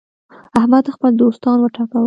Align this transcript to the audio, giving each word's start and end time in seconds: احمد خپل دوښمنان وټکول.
احمد 0.59 0.85
خپل 0.95 1.11
دوښمنان 1.19 1.57
وټکول. 1.61 1.99